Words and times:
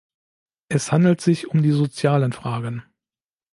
Es 0.67 0.91
handelt 0.91 1.21
sich 1.21 1.49
um 1.51 1.61
die 1.61 1.73
sozialen 1.73 2.33
Fragen. 2.33 2.81